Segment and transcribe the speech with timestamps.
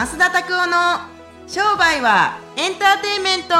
[0.00, 0.76] 増田拓夫の
[1.46, 3.54] 商売はエンターテインメント。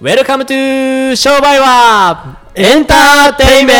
[0.00, 3.74] Welcome to 商売はエンターテイメ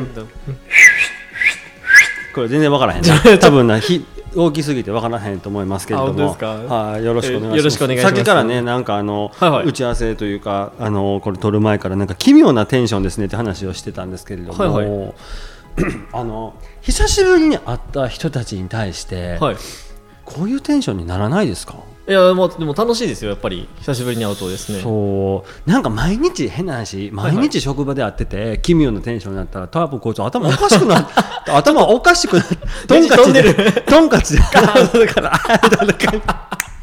[0.00, 0.26] ント。
[2.34, 3.20] これ全然わからへんな。
[3.38, 4.04] 多分なひ
[4.36, 6.36] 大きすぎてわからへんと思いますけれども。
[6.38, 8.02] はいよろしくお願いします。
[8.02, 15.12] さっきからねなんかあの、はいはい打ち合わせというかあのこれ撮る前からなんか奇妙なテンションですねって話をしてたんですけれども、はいは
[16.12, 19.56] あの久しぶりに会った人たちに対して、はい。
[20.24, 21.74] こういうテンションにならないですか？
[22.10, 23.68] いやもうでも楽しいですよやっぱり。
[23.78, 24.80] 久しぶりに会うとですね。
[24.80, 25.70] そう。
[25.70, 31.08] なんか毎日変な話毎日職場で会ってて、奇妙なテンションになったら多分こいつ頭おかしくな
[31.46, 32.44] 頭おかしくな
[32.88, 34.40] とんかちでとんかちで。
[34.52, 35.06] ガーン。
[35.06, 35.40] だから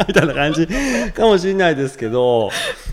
[0.08, 2.50] みたいな感じみたいな感じかもしれないですけど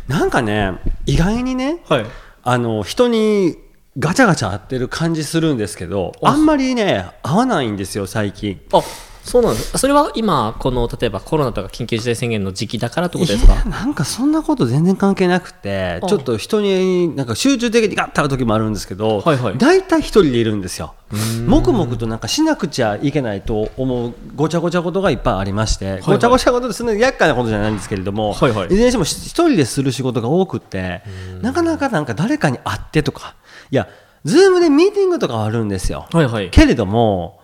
[0.09, 0.73] なんかね
[1.06, 2.06] 意外にねはい。
[2.42, 3.56] あの人に
[3.98, 8.61] ガチャガチャ合ってる感じするんですけどああんまりね合わないんですよ最近。
[8.73, 8.83] あ
[9.25, 9.78] そうなんです。
[9.78, 13.55] それは今この例えばコロナとか緊急事態宣言の時期だからってことですか？
[13.55, 19.58] いやなんかそんなこと全然関係なくてあちょっと人になんか集中的にガッと会う時もあるんですけど、はいはい。
[19.58, 20.95] 大体一人でいるんですよ。
[21.47, 28.69] 黙々となんかしなくちゃいけないと思うごちゃごちゃことがいっぱいありまして、はいごちゃごちゃことですね厄介なことじゃないんですけれども、はいはい。
[28.69, 31.02] ずれにしても一人でする仕事が多くって
[31.41, 33.36] なかなかなんか誰かに会ってとか。
[33.70, 33.89] いや
[34.25, 36.50] ズームでミーティングとかはあるんですよ、はいはい。
[36.50, 37.41] けれども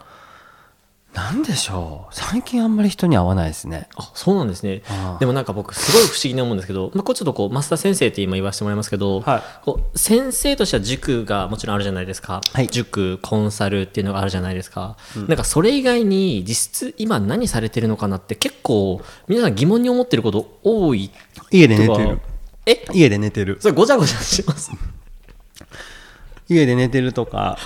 [1.12, 2.14] なんでしょう？
[2.14, 3.88] 最近あんまり人に会わないですね。
[3.96, 4.82] あそうなんですね。
[5.18, 9.42] でもなんか僕すごい不思議に思うんですけど、まあ、これちょっとこう増田先生って今言わせてもらいますけど、はい。
[9.64, 12.68] こう先生としては塾がもちろんあるじゃないですか、はい。
[12.68, 21.10] 塾コンサルっていうのがあるじゃないですか、なんかそれ以外に実質今何されてるのかなって結構皆さん疑問に思ってること多い
[21.50, 22.20] 家で寝てる。
[22.66, 22.84] え？
[22.92, 23.58] 家で寝てる。
[23.60, 24.70] それごちゃごちゃします。
[26.48, 27.58] 家で寝てるとか、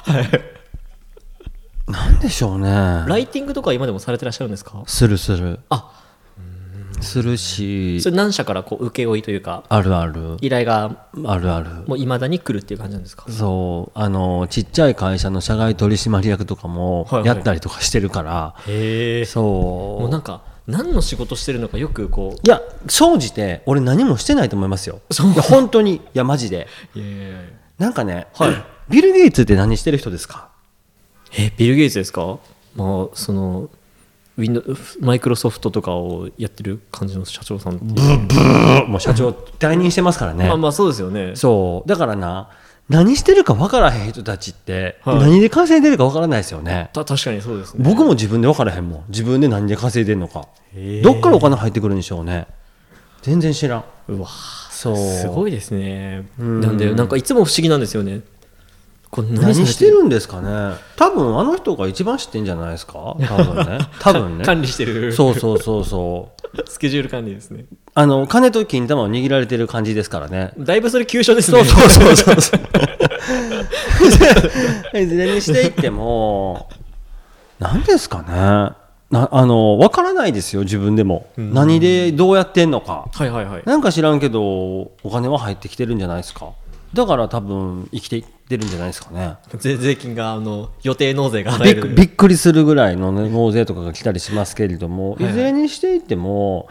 [1.95, 2.71] なんでしょうね。
[3.07, 4.83] ライティングとか今でもされてらっしゃるんですか？
[4.87, 5.61] するする。
[5.71, 6.01] あ。
[7.01, 8.01] するし。
[8.01, 10.37] それ何社からこう請け負いというかあるある。
[10.41, 11.71] 依頼があるある。
[11.87, 13.27] もういまだに来るっていう感じなんですか？
[13.31, 13.99] そう。
[13.99, 17.27] あのちっちゃい会社の社外取締役とかもはいはい。
[17.27, 19.25] やったりとかしてるから、へえ。
[19.25, 19.45] そう。
[20.03, 25.01] もうなんか何の仕事してるのかよくこいや生じて俺何もしてないと思いますよ。
[25.11, 25.33] そう。
[25.33, 25.97] いや本当に。
[25.97, 26.67] いやマジで。
[26.97, 27.39] ういやいやいや。
[27.79, 28.55] なんかね、はい。
[28.89, 30.49] ビル・ゲイツって何してる人ですか？
[31.37, 32.39] えビル・ゲイツですか？
[32.77, 33.69] まあその
[34.37, 34.63] ウィンド
[35.01, 37.85] マイクロソフトとかをやってる感じの社長さんって。
[37.85, 40.49] いうもう社長退任してますからね。
[40.49, 41.37] まあまあそうですよね。
[41.37, 41.89] そう。
[41.89, 42.51] だからな
[42.89, 45.19] 何してるか分からへん人たちって、はい。
[45.21, 46.91] 何で稼いでるか分からないですよね。
[46.93, 47.85] た確かにそうですね。
[47.85, 49.05] 僕も自分で分からへんもん。
[49.09, 50.49] 自分で何で稼いでるのか。
[51.03, 52.47] どっからお金入ってくるんでしょうね。
[53.23, 53.85] 全然知らん。
[54.09, 54.29] うわ
[54.71, 54.97] そう。
[54.97, 56.29] すごいですね。
[56.37, 58.21] なんでなんかいつも不思議なんですよね
[59.15, 60.75] これ何してるんですかね。
[60.97, 63.17] 多分あの人が一番知ってんじゃないですか？
[63.29, 63.79] 多分ね。
[64.01, 64.45] 多分ね。
[64.45, 65.13] 管理してる。
[65.13, 66.63] そうそうそうそう。
[66.69, 67.67] スケジュール管理ですね。
[67.95, 70.53] あの金と金玉を握られてる感じですからね。
[70.59, 71.65] だいぶそれ急所ですね。
[71.65, 72.41] そうそうそうそう。
[72.41, 72.57] そ
[74.95, 76.69] ういずれにしていっても
[77.61, 78.75] 何ですかね。
[79.11, 81.27] なあの分からないですよ自分でも。
[81.37, 83.07] 何でどうやってんのか。
[83.13, 83.63] はいはいはい。
[83.65, 86.49] なんか知らんけどお金は入ってきてるんじゃないですか
[86.95, 89.37] だから多分生きていってるんじゃないですかね。
[89.59, 91.95] 税税金があの予定納税が払びえる。
[91.95, 96.69] びっくりするぐらいの、ね、納税とかが来たりしますけれども、いずれにしていっても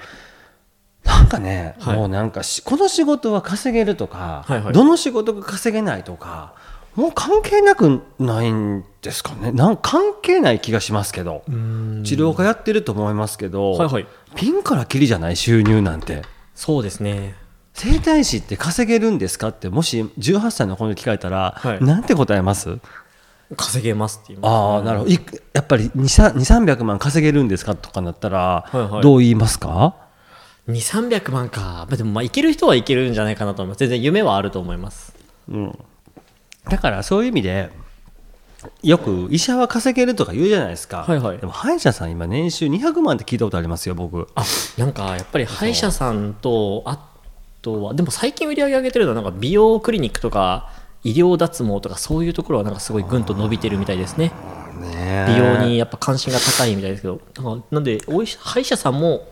[1.04, 1.98] なんかね、はい。
[1.98, 4.74] もうなんかしこの仕事は稼げるとか、はいはい。
[4.74, 6.56] どの仕事が稼げないとか
[6.96, 9.52] もう関係なくないんですかね。
[9.52, 11.44] なん関係ない気がしますけど。
[11.48, 14.08] 治療家やってると思いますけど、はいはい。
[14.36, 16.22] ピンからキリじゃない収入なんて。
[16.56, 17.36] そうですね
[17.74, 19.50] 整体師って稼げるんですか？
[19.50, 21.84] ってもし18歳の子に聞かれたら、はい。
[21.84, 22.78] なんて答えます？
[23.58, 24.52] 稼げますって言います。
[24.52, 25.12] ああなるほど。
[25.12, 25.20] い
[25.54, 27.76] やっぱり2300万稼げるんですか？
[27.76, 29.02] とかなったら、はいはい。
[29.02, 29.96] どう言いますか
[30.68, 33.80] ？2300万か、まあ、でもまあいける人はいけるんじゃないかなと思います。
[33.80, 35.14] 全然夢はあると思います。
[36.70, 37.70] だからそういう意味で
[38.82, 41.38] よく医者は稼げるとか言うじゃないですか、はいはい。
[41.38, 44.30] でも歯医者さん今年収200万って聞いたことありますよ僕。
[44.36, 44.46] あ
[44.78, 47.10] なんかやっぱり歯医者さんとあ
[47.64, 47.94] とは。
[47.96, 50.70] でも最近売り上げ上げてるのはなんか美容クリニックとか
[51.04, 54.32] 医療脱毛とかそういうところはなんかすごいぐんと伸びてるみたいですね。
[54.80, 57.22] ね美容にやっぱ関心が高いみたいですけど。
[57.72, 59.28] なんでお医者歯医者さんも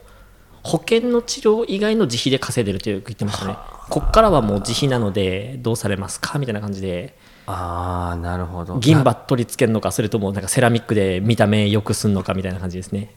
[0.63, 3.57] 保険の治療以外の自費で稼いでるって言ってましたね。
[3.89, 7.17] こっからはもう自費なのでどうされますかみたいな感じで。
[7.47, 8.77] ああなるほど。
[8.77, 13.13] 銀歯取り付けるのかそれともなんかセラミックで見た目良くすんのかみたいな感じですね。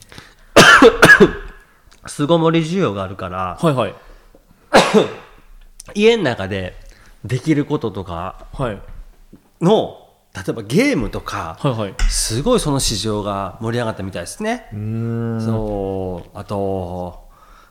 [2.06, 3.94] 巣ごもり需要があるからはいはい
[5.94, 6.74] 家の中で
[7.24, 8.78] できることとかはい。
[9.60, 10.00] の
[10.34, 11.94] 例えばゲームとかはいはい。
[12.08, 14.68] すごいその市場が盛り上がったみたいですね。
[14.72, 15.40] うん。
[15.44, 16.30] そう。
[16.38, 17.28] あと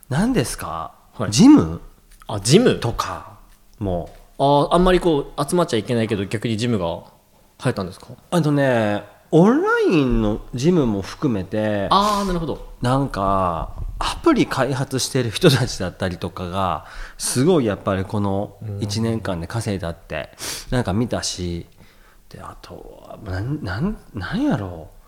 [0.09, 1.31] 何ですか、はい。
[1.31, 1.81] ジム？
[2.27, 2.79] あジム？
[2.79, 3.33] とか
[3.79, 4.09] も。
[4.39, 7.03] ああんまりこう集まっちゃいけないけど逆にジムが流
[7.65, 8.07] 行ったんですか？
[8.31, 9.03] あのね
[9.35, 12.73] オンラインのジムも含めてああなるほど。
[12.83, 16.85] なんかアプリ開発してる人たちだったりとかが
[17.17, 20.29] すごいやっぱりこの1年間で稼いだって
[20.69, 21.65] なんか見たし
[22.29, 25.02] であとはなんなんなんやろう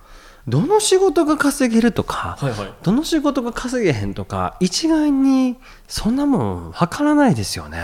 [0.48, 2.74] どの仕事が稼げるとか、はいはい。
[2.84, 5.58] どの仕事が稼げへんとか一概に
[5.88, 7.80] そんなもん分からないですよね。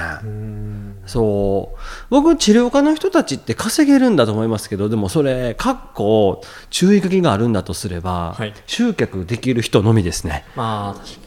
[1.08, 1.80] そう。
[2.12, 8.54] 僕治療家の人たちって稼げるんだと思いますけどでもそれかっこ注意書きがあるんだとすれば、はい。
[8.68, 10.46] 集客できる人のみですね。
[10.56, 11.18] まあ確かに。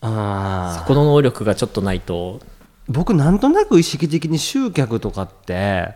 [0.00, 0.86] あー。
[0.88, 2.40] この能力がちょっとないと。
[2.88, 5.94] 僕なんとなく意識的に集客とかって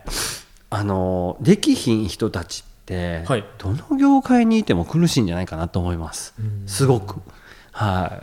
[0.71, 2.74] あのできひん人たちって、
[3.27, 3.45] はい。
[3.59, 6.35] どの業界にいても苦しいんじゃないかなと思います。
[6.67, 7.21] すごく。
[7.73, 8.23] は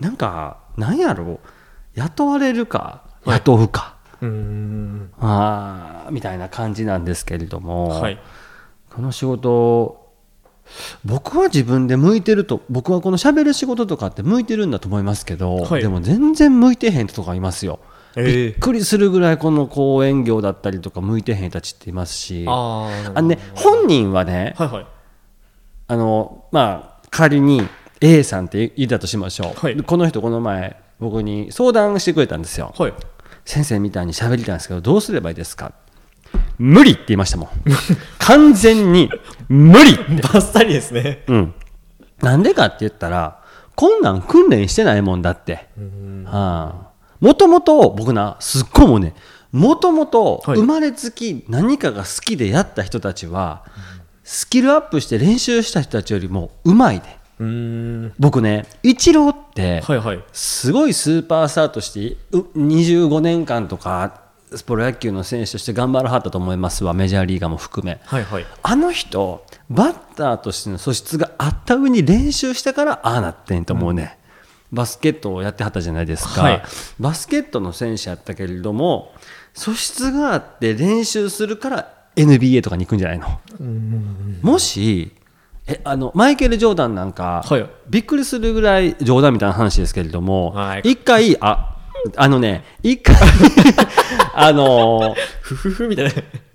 [0.00, 0.02] い。
[0.02, 1.24] なんかなんやろ。
[1.24, 1.40] う
[1.94, 3.38] 雇われるかはい。
[3.38, 5.10] 雇うか、うん。
[5.20, 8.18] あーみたいな感じなんですけれども、はい。
[8.90, 10.08] この仕事
[11.04, 15.82] 僕は自分で向いてると僕はこの喋る仕事とかって向いてるんだと思いますけど、はい。
[15.82, 17.80] でも全然向いてへん人とかいますよ。
[18.18, 22.44] えびっくりするぐらいこの講演業だったりとか向いてへん人たちっていますし。
[22.48, 24.86] ああね本人はねはいはい。
[25.86, 27.62] あのまあ仮に
[28.00, 29.76] A さんって言ったとしましょう、はい。
[29.76, 32.74] でこの人この前僕に相談してくれたんですよ。
[32.76, 32.92] はい。
[33.44, 35.72] 先生みたいに喋りたいんですけどどうすればいいですか？
[36.58, 37.48] 無理って言いましたもん。
[38.18, 39.10] 完全に
[39.48, 41.24] 無理バッサリですね。
[41.28, 41.54] うん。
[42.20, 43.42] なんでかって言ったら
[43.76, 45.68] こんなん訓練してないもんだって
[47.20, 49.14] もともと僕なすっごいもうね。
[49.52, 50.58] もともとはい。
[50.58, 53.64] 生まれつき何かが好きでやった人たちは、
[54.24, 58.12] スキルアップして練習した人たちよりもうまいでうん。
[58.18, 59.82] 僕ねイチローって
[60.32, 64.28] すごいスーパースターとしてう25年間とか
[64.66, 66.94] プロ野球の選手として頑張らはったと思いますわ。
[66.94, 68.00] メジャーリーガーも含め。
[68.04, 68.46] はいはい。
[68.62, 74.17] あの人バッターとしての素質があった上に練習してからああなってんと思うね、
[74.72, 76.62] バスケットをやってはったじゃないですか、はい。
[77.00, 79.12] バスケットの選手やったけれども
[79.54, 83.40] 素質があって練習するから NBA とかに行くんじゃないの。
[84.42, 85.12] もし
[85.66, 87.66] えあのマイケル・ジョーダンなんか、はい。
[87.88, 90.80] びっくりするぐらい冗談みたいな話ですけれども、はい。
[90.84, 91.76] 一回あ
[92.16, 93.16] あのね一回
[94.34, 96.12] あのふふふみたいな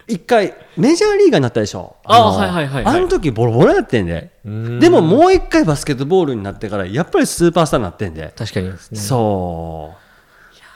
[0.08, 1.96] 一回メジャーリーガーになったでしょ？
[2.04, 2.96] あのはいはいはいはい。
[2.98, 4.32] あの時ボロボロやってんで。
[4.48, 4.80] ん。
[4.80, 9.00] でももう一回バスケットボールになってからやっぱりスーパースターになってんで、確かにですね。
[9.00, 9.94] そ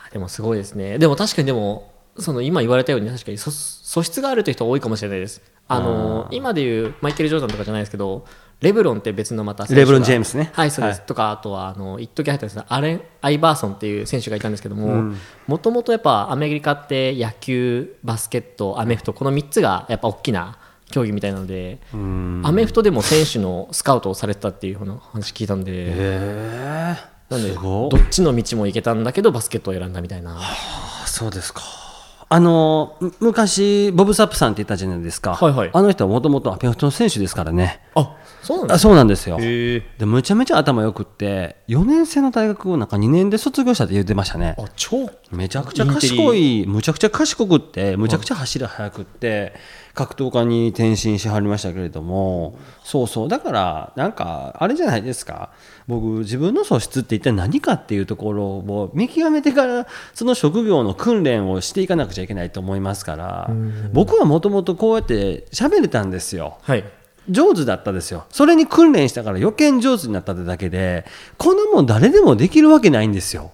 [0.09, 0.13] う。
[0.13, 0.97] でもすごいですね。
[0.97, 5.41] でも確かにでもその今言われたように確かに素素質があるという人多いかもしれないです。
[5.68, 8.25] あの今でいうマイケル・ジョーダンとかじゃないですけど
[8.62, 10.50] レブロンって別のまたレブロンジェームスね。
[10.54, 11.07] はいそうです、はい。
[11.07, 15.13] とかあとはあの一時入ったんですねアレン・アイバーソンっていう選手がいたんですけども
[15.45, 20.57] もともとやっぱアメリカって野球バスケットアメフトこの3つがやっぱ大きな
[20.89, 26.98] 競技みたいなのでアメフトでも選手のスカウトをされてたっていう話聞いたんで
[27.30, 30.38] なんでどっちの道も行けたんだけどバスケットを選んだみたいな。
[30.39, 31.86] あそうですか
[32.30, 35.69] あのむ昔ボブ・サップさんって言ったじゃないですか、はいはい。
[35.74, 37.81] あの人はもともとアメフトの選手ですからね。
[37.96, 39.38] あそうなんであすそうなんですよ。
[39.38, 44.56] でむちゃめちゃ頭よくって4年生の大学をなんか2年で卒業したって言ってましたね。
[44.57, 45.10] あ超。
[45.31, 49.54] めちゃくちゃ賢いむちゃくちゃ賢くってむちゃくちゃ走り速くって
[49.97, 55.49] 格闘家に転身しはりましたけれどもそうそうだからなんかあれじゃないですか。
[55.87, 63.49] 僕自分の素質って一体何かっていうところを見極めてからその職業の訓練をしていかなくちゃいけないと思いますから
[63.94, 66.57] 僕はもともとこうやって喋れたんですよ。
[66.61, 66.83] はい。
[67.30, 68.25] 上手だったですよ。
[68.30, 71.06] それに訓練したから余計に上手になったってだけで
[71.37, 73.51] こんなもん誰でもできるわけないんですよ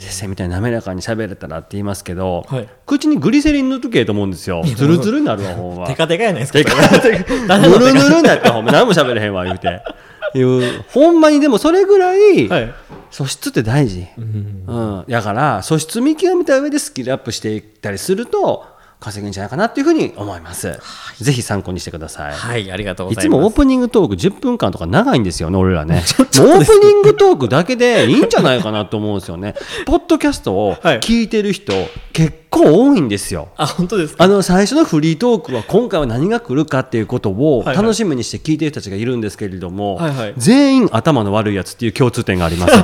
[0.00, 2.68] 先生みたいに滑らかに喋れたらって言いますけど、はい。
[2.86, 4.62] 口にグリセリン塗っとけと思うんですよ。
[4.64, 5.86] ズルズルになるわほんま。
[5.86, 7.58] テカテカやないですか テカテカ。
[7.58, 9.82] ぬるぬるになったほんま何も喋れへんわ言うて。
[10.34, 10.42] い。
[10.42, 12.74] うほんまにでもそれぐらいはい
[13.10, 18.64] 素質って大事、うん、だから素質見極めた上でスキルアップしていったりすると
[19.00, 20.78] 稼げるんじゃないかなっていうふうに思います、
[21.18, 26.02] ぜひ参考にしてくださいはいありがとうごいざいますつもオープニングトーク10分間とか長いんですよね、俺らね。
[26.20, 29.54] オープニングトークだけでいいんじゃないかなと思うんですよね。
[29.86, 31.72] ポッドキャストをはい聞いてる人、
[32.12, 33.48] 結構多いんですよ。
[33.56, 34.24] あ本当ですか？
[34.24, 42.74] あの最初のフリートークは今回は何が来るかっていうことをはいはい楽しみにして聞いてる人たちがいるんですけれども、はいはい全員頭の悪いやつっていう共通点があります。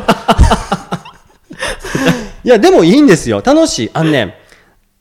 [2.44, 4.38] いやでもいいんですよ楽しいあのね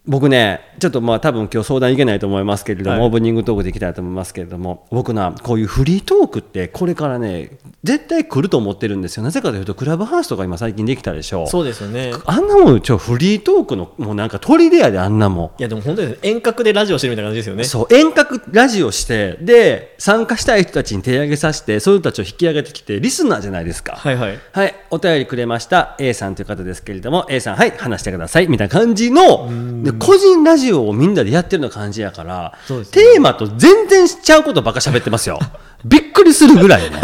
[0.08, 3.08] 僕ねちょっとまあ多分今日相談いけないと思いますけれども、はい。
[3.08, 9.24] オープニングトークでいきたいと思いますけれども僕なこういうフリートークってこれからね絶対来ると思ってるんですよ。
[9.24, 12.14] なぜかというとクラブハウスとか今最近できたでしょそうですよね。
[12.26, 15.60] あんなもんちょフリートークのもうなんか鳥でやであんなもん。
[15.60, 17.64] いやでも本当に遠隔でラジオしてるみたいな感じですよね。
[17.64, 23.96] そう遠隔ラジオしてで参加したい人たちに手挙げさせてそういう人たちを引き上げてきてリスナーじゃないですか。
[23.96, 24.40] はいはい。
[24.52, 25.96] はい、お便りくれました。
[26.00, 28.48] A さんという方ですけれども A さんはい話してください。
[28.48, 32.86] みたいな感じので個人ラジオをみんなでやってるような感じやから、ね。
[32.92, 35.40] テーマと全然しちゃうことばっか喋ってますよ。
[35.86, 37.02] びっくりするぐらいね。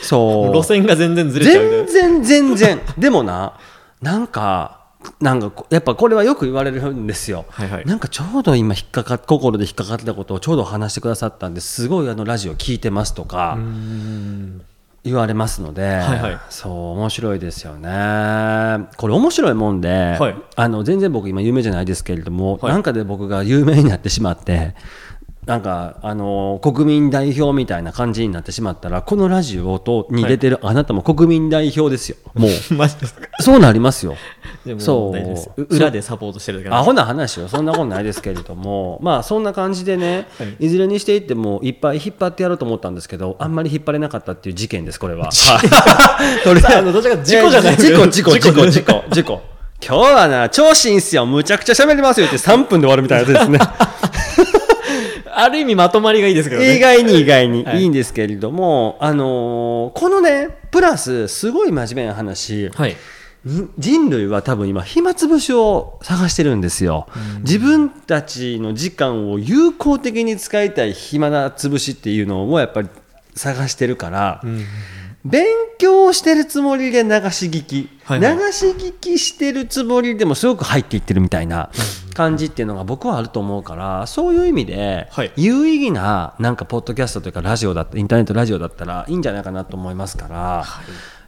[0.00, 0.56] そう。
[0.56, 2.80] 路線が全然ずれちゃう全な然全然。
[2.98, 3.54] でもな
[4.02, 4.84] なんか
[5.20, 7.84] なんかこやっぱこれはよく言われるんですよ、はいはい。
[7.84, 13.58] なんかちょうど今引っかか心で引っかかってたことをちょうど話してくださったんですごいあのラジオ聞いてますとか
[15.04, 16.38] 言われますので、はいはい。
[16.48, 17.88] そう面白いですよね。
[18.96, 20.36] これ面白いもんで、はい。
[20.56, 22.72] あの全然僕今有名じゃないですけれども、はい。
[22.72, 24.74] なんかで僕が有名になってしまって
[25.46, 32.50] なんかあの国民代表みたいな感じになってしまったらこのラジオとに出てるあなたも国民代表ですよ、もう。
[32.74, 33.28] マジですか？
[33.40, 34.16] そうなりますよ。
[34.64, 35.14] でもそ
[35.56, 35.62] う。
[35.68, 37.48] 裏でサポートしてるだけアホな話よ。
[37.48, 38.98] そんなことないですけれども。
[39.04, 40.26] まあそんな感じでね、
[40.58, 45.28] い、ずれにしていってもいっぱい引っ張ってやろうと思ったんですけどあんまり引っ張れなかったっていう事件ですこれは。
[46.44, 47.76] とりさああのどちらか事故じゃない。
[47.76, 48.66] 事故事故事故。
[48.70, 49.40] 事故事故
[49.86, 51.26] 今日はな調子いいんすよ。
[51.26, 53.58] むちゃくちゃ喋りますよって3分で終わるみたいなやつですね
[55.40, 57.64] ある意味まとまりがいいですけど意ね外に意外に。
[57.64, 57.82] はい。
[57.82, 62.96] いいんですけれども、あのーこのねプラスすごい真面目な話、はい。
[63.44, 67.06] に人類は多分今暇つぶしを探してるんですよ、
[67.40, 72.88] 自分たちの時間を有効的に使いたい暇なつぶしっていうのをやっぱり
[73.34, 74.42] 探してるから、
[75.24, 75.46] 勉
[75.78, 78.36] 強してるつもりで流し聞き、はいはい。
[78.36, 81.70] 流し聞きしてるつもりでもすごく入っていってるみたいな
[82.12, 85.32] 感じっていうのが僕はあると思うからそういう意味ではい。
[85.36, 90.64] 有意義ななんかポッドキャストというかラジオだったインターネットラジオだったらいいんじゃないかなと思いますから、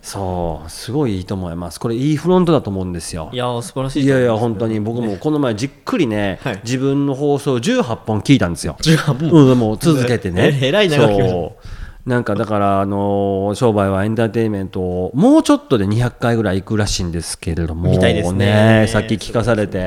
[0.02, 1.80] そうすごいいいと思います。
[1.80, 3.30] これいいフロントだと思うんですよ。
[3.32, 6.60] いやー素晴らしいいやいや本当に僕もこの前じっくりね、はい。
[6.64, 8.76] 自分の放送18本聞いたんですよ。
[8.80, 10.58] 18うん、もう続けてね。
[10.62, 11.75] ええらい長く聞きましたそう
[12.06, 18.86] なんかだから、あのー商売はエンターテインメントをもうちょっとで200回ぐらい行くらしいんですけれども、ね。
[18.88, 19.78] さっき聞かされて、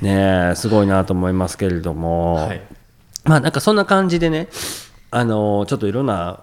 [0.00, 0.50] ね。
[0.50, 2.60] ねすごいなと思いますけれども、はい。
[3.24, 4.48] まあなんかそんな感じでね、
[5.10, 6.40] あのーちょっといろんな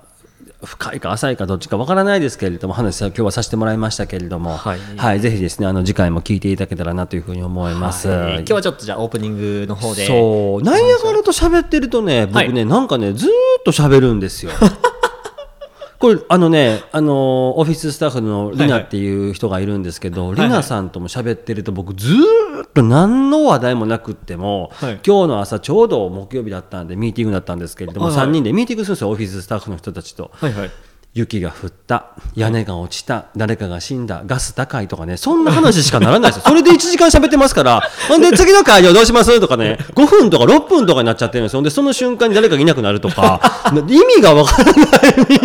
[0.66, 4.76] 深いか浅いかどっちかわからないですけれども話は今日はさせてもらいましたけれども、は
[5.16, 5.20] い。
[5.22, 8.10] ぜひですねあの次回も聞いていただけたらなというふうに思います。
[8.10, 8.36] はい。
[8.40, 10.06] 今日はちょっとじゃあオープニングの方で。
[10.06, 10.64] そう。
[10.64, 13.32] なんやからと喋ってるとね僕ね、なんかねずーっ
[13.66, 14.52] と喋るんですよ。
[15.98, 20.48] これあのねあのオフィススタッフのリナっていう人がいるんですけど、いはい。
[20.48, 22.18] リナさんとも喋ってると僕ずー
[22.66, 25.00] っと何の話題もなくっても、はい。
[25.06, 28.28] 今日の朝ちょうど木曜日だったんでミーティングだったんですけれども、はいはい。
[28.28, 30.32] 3人でミーティングするんですよオフィススタッフの人たちと。
[30.34, 30.72] はいはい
[31.16, 36.44] 雪が降った屋根が落ちた誰かが死んだガス高いとかねそんな話しかならないですよ。
[36.46, 41.60] それで1時間喋ってますからほんで次の会場どうしますとかね5分とか6分とかになっちゃってるんですよ。
[41.60, 43.40] ほんでその瞬間に誰かがいなくなるとか
[43.88, 44.86] 意味がわからないミ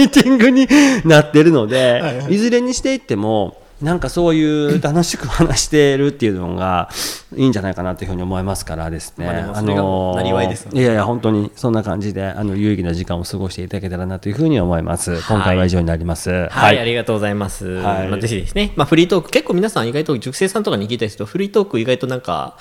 [0.06, 0.66] ーティングに
[1.04, 4.42] なってるのでいずれにしていってもなんかそうい
[4.76, 6.90] う楽しく話してるっていうのが
[7.36, 9.26] いいんじゃないかなというふうに思いますからですね。
[9.26, 9.82] まあでもそれが
[10.16, 15.16] なりわいやいや本当にそんな感じであの有意義な時間を過ごしていただけたらなというふうに思います。
[15.28, 16.48] 今回は以上になります。
[16.50, 17.66] はい、ありがとうございます。
[17.66, 22.56] はいまあ、ぜひですね、まあ、フリートーク、結構皆さん意外と塾生さんとかに聞いたりすると、フリートーク意外となんか、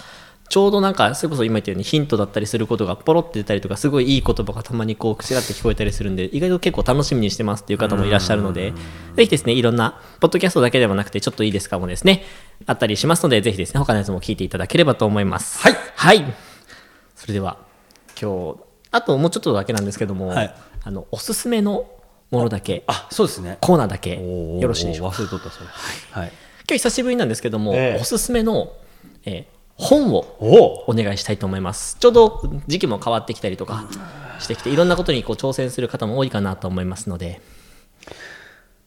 [0.49, 8.73] ちょうどなんか、それこそ今言ったようにヒントだったりすることがポロって出たりとか、すごいいい言葉がたまにこう、くしらって聞こえたりするんで、意外と結構楽しみにしてますっていう方もいらっしゃるので、
[9.15, 12.23] ぜひですね、いろんな、ポッドキャストだけではなくて、ちょっといいですかもですね、
[12.65, 15.59] あったりしますので、ぜひですね、他のやつも聞いていただければと思います。
[15.59, 15.75] はい。
[15.95, 16.25] はい。
[17.15, 17.57] それでは、
[18.19, 18.59] 今日、
[18.91, 21.85] あともうちょっとだけなんですけども、はいあの、おすすめの
[22.31, 23.59] ものだけ、あそうですね。
[23.61, 25.17] コーナーだけよろしいでしょうか？
[25.17, 25.67] 忘れとったそれ。
[26.11, 26.29] はい。
[26.29, 26.33] 今
[26.69, 28.73] 日久しぶりなんですけども、ええおすすめの、
[29.25, 30.93] えー本をおお。
[30.93, 31.95] 願いしたいと思います。
[31.99, 33.85] ちょうど時期も変わってきたりとか
[34.39, 37.41] してきていろんなことにこう挑戦する方も多いかなと思いますので。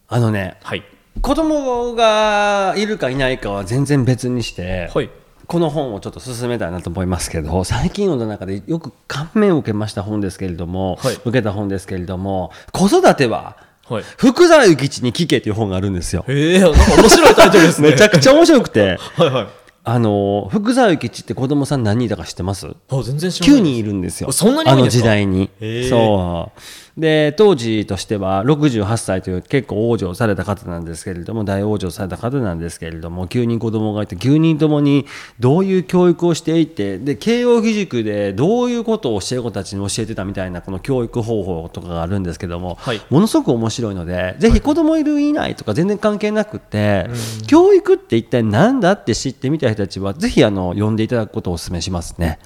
[0.09, 0.85] あのねはい。
[1.23, 5.09] 子供がいるかいないかは全然別にして、はい。
[5.47, 11.15] この本をちょっと進めたいなと思いますけど最近読んだ中でよく感銘を受けました本ですけれども、はい。
[11.15, 13.57] 受けた本ですけれども子育ては
[13.89, 14.03] はい。
[14.03, 16.25] 福沢諭吉に聞けっていう本があるんですよ。
[16.29, 17.91] へえなんか面白いタイトルですね。
[17.93, 18.99] めちゃくちゃ面白くて。
[19.17, 22.69] はいはいあの福沢諭吉って子供さん何人いたか知ってます？
[22.69, 24.31] あ全然知らない ?9 人いるんですよ。
[24.31, 25.51] そんなにあの時代に。
[25.89, 26.92] そう。
[26.97, 35.07] で当時としては68歳という結構往生された方なんですけれども大往生された方なんですけれども9人子供がいて9人ともに
[35.41, 47.09] どういう教育をしていてで慶応義塾でどういうことを教え子たちに教えてたみたいなこの教育方法とかがあるんですけども、はいものすごく面白いのでぜひ子供いるいないとか全然関係なくて、
[47.47, 52.39] 教育って一体何だって知ってみたい人たちはぜひあの読んでいただくことをお勧めしますね。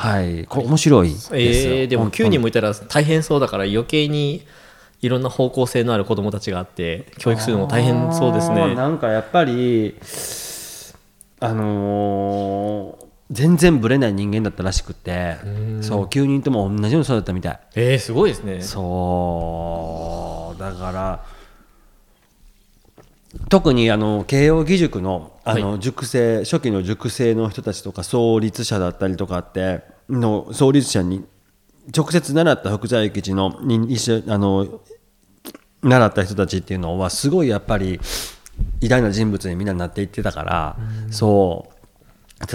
[0.00, 1.38] はい、これ面白いですよ。
[1.38, 4.46] えー、でも本当9人もいたら大変そうだから余計に
[5.02, 8.74] いろんな方向性のある子どもたちがあって教育するのも大変そうですね。
[8.74, 9.94] なんかやっぱり
[11.40, 15.36] あのー全然ブレない人間だったらしくて
[15.82, 17.60] そう9人とも同じように育ったみたい。
[17.76, 18.60] えー、すごいですね。
[18.60, 20.58] そう。
[20.58, 21.24] だから
[23.48, 31.24] 特にあの慶応義塾のあのは塾生、初期の塾生の人たちとか創立者だったりとかっての創立者に
[31.94, 34.80] 直接習った福沢諭吉のに一緒あの
[35.82, 37.98] 習った人たちっていうのはすごいやっぱり
[38.80, 40.76] 偉大な人物にみんななっていってたから、
[41.10, 41.80] そう。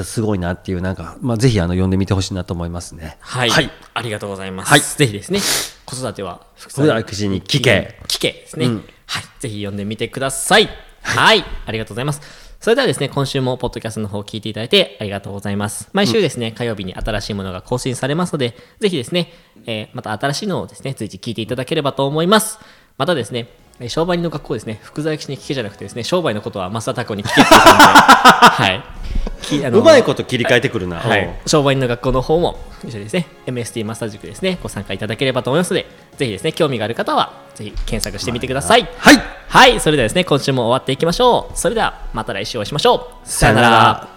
[0.04, 3.18] すごいなっていうなんか、まあ、ぜひあの読んでみてほしいなと思いますね。
[3.20, 3.70] はい、はい。
[3.94, 4.80] ありがとうございます、はい。
[4.80, 5.40] ぜひですね
[5.86, 8.00] 子育ては福それでは口に聞け。
[8.08, 8.76] 聞けですね、うん。
[9.06, 9.24] はい。
[9.40, 10.70] ぜひ読んでみてください。
[11.06, 15.88] はい、ありがとうございますそれではですね今週もポッドキャストの方を聞いていただいてありがとうございます。
[15.94, 19.32] 毎週ですね、火曜日に新しいものが更新されますのでぜひですね、
[19.68, 22.58] えーまた新しいのをですね随時聞いていただければと思います。
[22.98, 29.05] またですねえー商売人の学校ですね福沢吉に聞けじゃなくてですね商売のことは増田拓子に聞けって はい
[29.46, 30.98] きあのうまいこと切り替えてくるな。
[30.98, 35.86] はい、商売人の学校の方も一緒にですね MST マスター塾ですねご参加いただければと思いますので
[36.18, 38.88] ぜひですね興味がある方はぜひ検索してみてください。
[38.98, 39.22] はい。
[39.48, 39.80] はい。
[39.80, 41.58] それではですね今週も終わっていきましょう。
[41.58, 43.28] それではまた来週お会いしましょう。
[43.28, 44.15] さよなら